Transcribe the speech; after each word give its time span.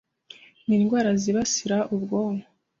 n’indwara 0.67 1.09
zibasira 1.21 1.77
ubwonko 1.95 2.45